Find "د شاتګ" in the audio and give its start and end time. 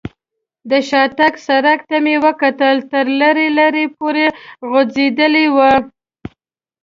0.69-1.33